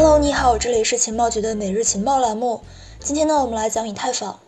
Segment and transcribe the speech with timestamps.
[0.00, 2.60] Hello，你好，这里是情报局的每日情报栏目。
[3.00, 4.38] 今天呢，我们来讲以太坊。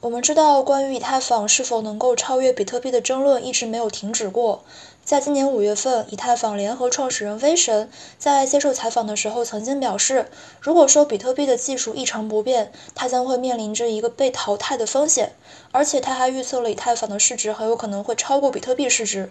[0.00, 4.64] 我们知道，关于以太坊是否能够超越比特币的争论一直没有停止过。
[5.04, 10.28] 在今年五月份，以太坊联合创始人威神在接受采访的时候曾经表示，
[10.60, 15.30] 如果说比特币的技术一成不变，它将会面临着一个被淘汰的风险。
[15.70, 19.30] 而且他还预测了以太坊的市值很有可能会超过比特币市值。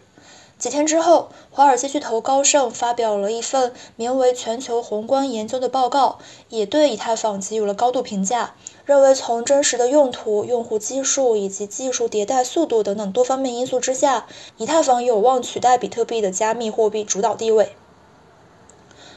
[0.60, 6.20] 几天之后，华尔街巨头高盛发表了一份名为《全球宏观研究》的报告，
[6.50, 14.28] 也对以太坊给予了高度评价，认为从真实的用途、用户基数以及技术迭代速度等等多方面因素之下，
[14.58, 17.72] 以太坊有望取代比特币的加密货币主导地位。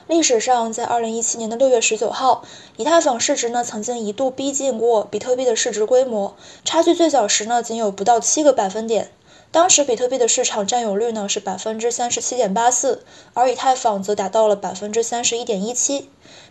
[0.06, 2.44] 历史上，在2017年的6月19号，
[2.76, 9.10] 以太坊市值呢曾经一度逼近过比特币的市值规模，差距最小时呢仅有不到七个百分点。
[9.52, 16.08] 当时比特币的市场占有率呢是百分之三十七点八四，而以太坊则达到了百分之三十一点一七。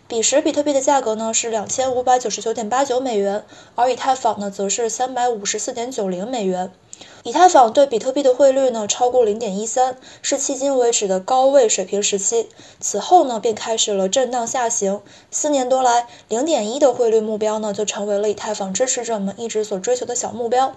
[0.08, 6.72] 彼时比特币的价格呢是两千五百九十九点八九美元，而以太坊呢则是三百五十四点九零美元。
[7.24, 12.50] 以太坊对比特币的汇率呢超过零点一三，是迄今为止的高位水平时期。
[12.80, 20.76] 此后呢便开始了震荡下行，四年多来，零点一的汇率目标呢就成为了以太坊支持者们一直所追求的小目标。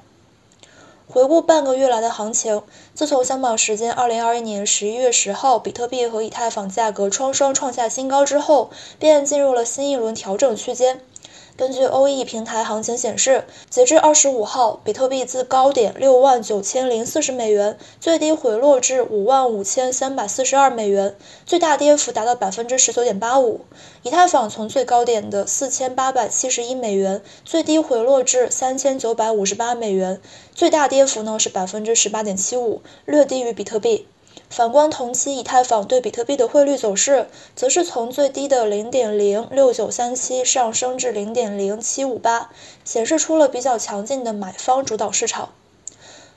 [1.06, 2.62] 回顾半个月来的行情，
[2.94, 11.02] 自从香港时间二零二一年十一月十号，比特币和以太坊价格双双创下新高之后，便进入了新一轮调整区间。
[11.56, 23.60] 根据 OE 平台行情显示，截至二十五号，比特币自高点六万九千零四十美元，最低回落至五万五千三百四十二美元，最大跌幅达到百分之十九点八五。
[24.02, 30.20] 以太坊从最高点的四千八百七十一美元，最低回落至三千九百五十八美元，
[30.56, 34.08] 最大跌幅呢是百分之十八点七五，略低于比特币。
[34.54, 42.50] 反观同期以太坊对比特币的汇率走势，则是从最低的零点零六九三七上升至零点零七五八，
[42.84, 45.48] 显示出了比较强劲的买方主导市场。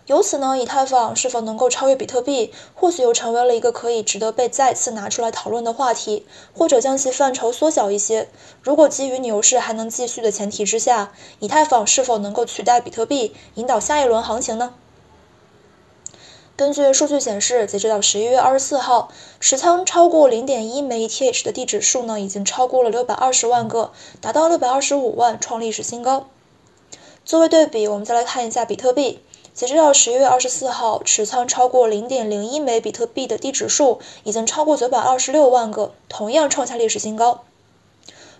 [0.07, 6.25] 由此呢，以太坊是否能够超越比特币，或许又成为了一个可以值得被再次拿出来讨论的话题，
[6.57, 8.27] 或者将其范畴缩小一些。
[8.63, 14.73] 如果基于牛市还能继续的前提之下，以太坊是否能够取代比特币，引导下一轮行情呢？
[16.57, 19.09] 根据数据显示，截止到十一月二十四号，
[19.39, 23.91] 持仓超过零点一枚 ETH 的地址数呢，已经超过了六百二十万个，
[24.21, 26.25] 达到六百二十五万，创历史新高。
[27.23, 29.19] 作为对比，我们再来看一下比特币，
[29.53, 37.43] 截止到十一月二十四号，持仓超过零点零一枚比特币的地址数已经超过九百二十六万个，同样创下历史新高。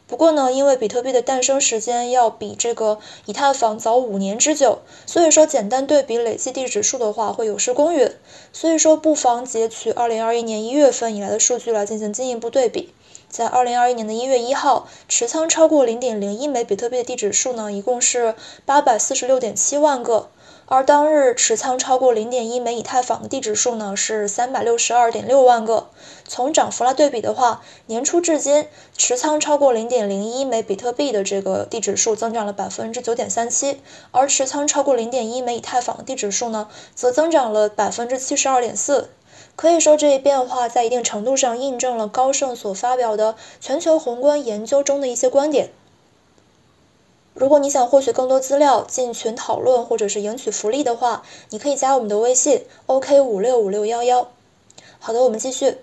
[0.08, 8.10] 不过呢，因为比特币的诞生时间要比这个以太坊早五年之久，所以说简单对比累计地址数的话会有失公允。
[8.54, 12.94] 所以说不妨截取二零二一年一月份以来的数据来进行进一步对比。
[13.30, 20.30] 在二零二一年的一月一号，持仓超过零点零一枚比特币的地址数呢，一共是八百四十六点七万个。
[20.70, 25.88] 而当日持仓超过零点一枚以太坊的地址数呢是三百六十二点六万个。
[26.28, 28.68] 从涨幅来对比的话，年初至今
[28.98, 33.80] 持仓超过零点零一枚比特币的这个地址数增长了百分之九点三七，
[34.12, 39.10] 而持仓超过零点一枚以太坊的地址数呢，则增长了百分之七十二点四。
[39.58, 45.72] 可以说，这一变化在一定程度上印证了高盛所发表的全球宏观研究中的一些观点。
[47.34, 54.30] 如果你想获取更多资料、进群讨论或者是赢取福利的话，你可以加我们的微信：OK 五六五六幺幺。
[55.00, 55.78] 好的，我们继续。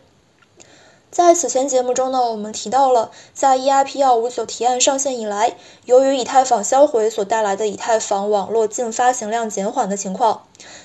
[1.15, 5.55] 在此前节目中呢，我们提到了，在 EIP 幺五九提案上线以来，
[5.85, 10.43] 由于以太坊销毁所带来的以太坊网络净发行量减缓的情况。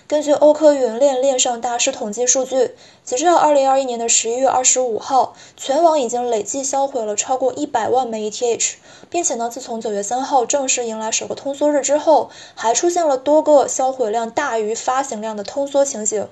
[0.07, 8.73] 根据欧科云链链上大师统计数据，截至到二零二一年的十一月二十五号，全网已经累计销毁了超过一百万枚 ETH，
[9.09, 16.27] 并且呢，自从九月三号正式迎来首个通缩日之后，还出现了多个销毁量大于发行量的通缩情形。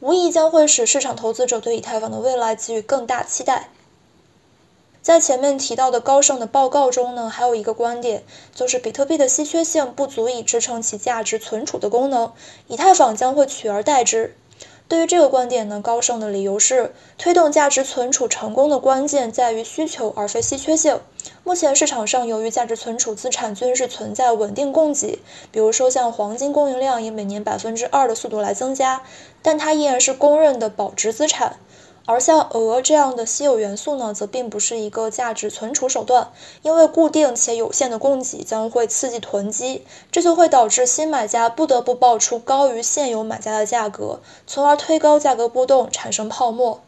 [0.00, 3.70] 无疑将会使市场投资者对以太坊的未来给予更大期待。
[5.02, 8.24] 在前面提到的高盛的报告中呢，还有一个观点，
[8.54, 12.32] 就是比特币的稀缺性不足以支撑其价值存储的功能，
[12.68, 14.34] 以太坊将会取而代之。
[14.86, 21.00] 对于这个观点呢，高盛的理由是，推动价值存储成功的关键在于需求而非稀缺性。
[21.42, 25.20] 目前市场上由于价值存储资产均是存在稳定供给，
[25.50, 29.02] 比如说像黄金供应量以每年百分之二的速度来增加，
[29.40, 31.56] 但它依然是公认的保值资产。
[32.06, 36.30] 而像铀这样的稀有元素呢，则并不是一个价值存储手段，
[36.62, 46.80] 因为固定且有限的供给将会刺激囤积，这就会导致新买家不得不报出高于现有买家的价格，从而推高价格波动，产生泡沫。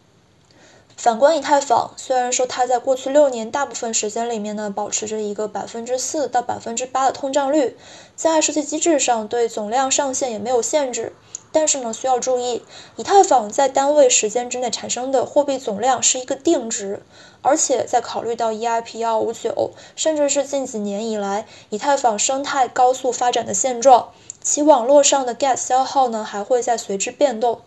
[0.99, 7.77] 反观以太坊，虽然说它在过去六年大部分时间里面呢，保持着一个百分之四到百分之八的通胀率，
[8.15, 11.15] 在设计机制上对总量上限也没有限制，
[11.53, 12.63] 但是呢，需要注意，
[12.97, 17.03] 以太坊在单位时间之内产生的货币总量是一个定值，
[17.43, 24.11] 而且在考虑到 EIP 幺五九，甚至是近几年以来以太坊生态高速发展的现状，
[24.43, 27.61] 其网络上的 gas 消耗呢还会在随之变动。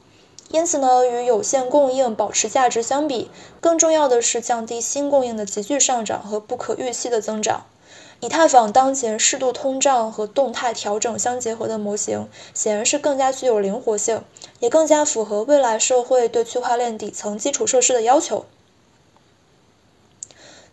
[0.51, 3.29] 因此呢，与有限供应保持价值相比，
[3.61, 7.65] 更重要的是降低新供应的急剧上涨和不可预期的增长。
[8.21, 14.23] 以太坊当前适度通胀和动态调整相结合的模型，显然是更加具有灵活性，
[14.59, 18.45] 也更加符合未来社会对区块链底层基础设施的要求。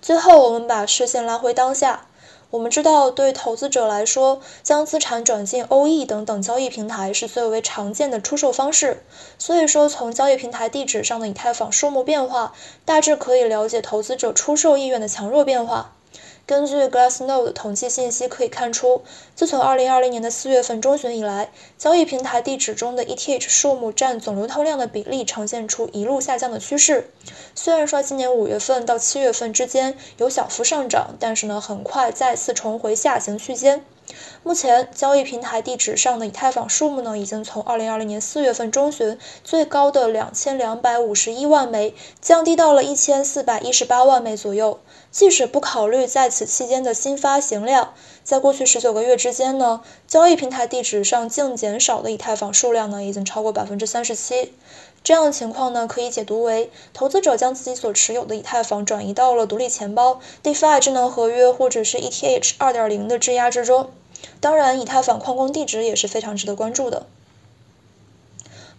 [0.02, 2.06] 最后，我们把视线拉回当下。
[2.50, 9.02] 我们知道，对投资者来说，将资产转进 OE 等等交易平台是最为常见的出售方式。
[9.36, 12.54] 所以说，从交易平台地址上的以太坊数目变化，
[12.84, 15.92] 大致可以了解投资者出售意愿的强弱变化。
[16.46, 19.02] 根据 Glassnode 统计信息可以看出，
[19.34, 27.10] 自从2020年的4月份中旬以来，交易平台地址中的 ETH 数目占总流通量的比例呈现出一路下降的趋势。
[27.56, 33.84] 虽然说今年5月份到7月份之间有小幅上涨，但是呢，很快再次重回下行区间。
[34.42, 44.80] 目前交易平台地址上的以太坊数目呢，已经从2020年4月份中旬最高的2251万枚，降低到了1418万枚左右。
[45.10, 54.52] 即使不考虑在此期间的新发行量，在过去十九个月之间呢，交易平台地址上净减少的以太坊数量呢，已经超过百分之三十七。
[55.06, 63.90] 这样的情况呢，可以解读为投资者将自己所持有的以太坊转移到了独立钱包、DeFi 智能合约或者是 ETH 二点零的质押之中。
[64.40, 67.06] 当然，以太坊矿工地址也是非常值得关注的。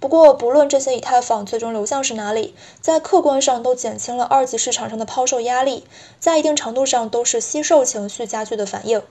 [0.02, 5.86] 不过，不论这些以太坊最终流向是哪里，在客观上都减轻了二级市场上的抛售压力，
[6.20, 9.02] 在一定程度上都是惜售情绪加剧的反应。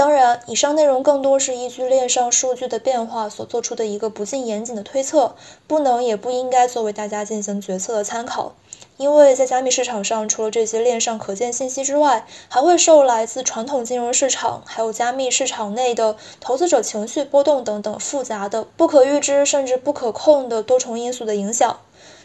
[0.00, 5.34] 当然，以上内容更多是依据链上数据的变化所做出的一个不尽严谨的推测，
[5.66, 8.54] 不能也不应该作为大家进行决策的参考。
[8.96, 21.78] 因为在加密市场上，除了这些链上可见信息之外，还会受来自传统金融市场，还有加密市场内的投资者情绪波动等等复杂的、不可预知甚至不可控的多重因素的影响。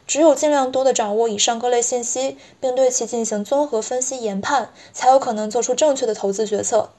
[0.08, 6.92] 只有尽量多的掌握以上各类信息，并对其进行综合分析研判，才有可能做出正确的投资决策。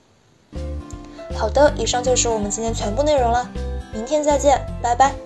[1.37, 3.49] 好的，以上就是我们今天全部内容了，
[3.93, 5.26] 明天再见，拜拜。